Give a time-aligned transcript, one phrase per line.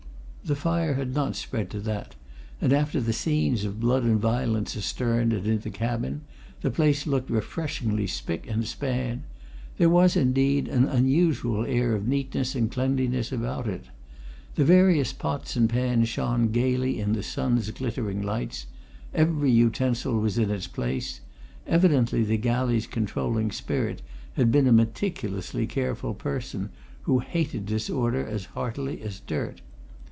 [0.43, 2.15] The fire had not spread to that,
[2.59, 6.21] and after the scenes of blood and violence astern and in the cabin
[6.61, 9.23] the place looked refreshingly spick and span;
[9.77, 13.85] there was, indeed, an unusual air of neatness and cleanliness about it.
[14.55, 18.65] The various pots and pans shone gaily in the sun's glittering lights;
[19.13, 21.21] every utensil was in its place;
[21.67, 24.01] evidently the galley's controlling spirit
[24.33, 26.71] had been a meticulously careful person
[27.03, 29.61] who hated disorder as heartily as dirt.